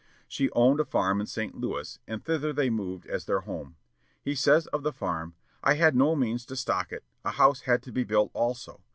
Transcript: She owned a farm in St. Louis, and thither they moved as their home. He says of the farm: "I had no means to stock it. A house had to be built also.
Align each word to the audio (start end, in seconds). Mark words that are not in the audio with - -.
She 0.27 0.49
owned 0.53 0.79
a 0.79 0.83
farm 0.85 1.21
in 1.21 1.27
St. 1.27 1.53
Louis, 1.53 1.99
and 2.07 2.25
thither 2.25 2.51
they 2.51 2.71
moved 2.71 3.05
as 3.05 3.25
their 3.25 3.41
home. 3.41 3.75
He 4.23 4.33
says 4.33 4.65
of 4.65 4.81
the 4.81 4.91
farm: 4.91 5.35
"I 5.63 5.75
had 5.75 5.95
no 5.95 6.15
means 6.15 6.43
to 6.47 6.55
stock 6.55 6.91
it. 6.91 7.03
A 7.23 7.29
house 7.29 7.61
had 7.61 7.83
to 7.83 7.91
be 7.91 8.03
built 8.03 8.31
also. 8.33 8.81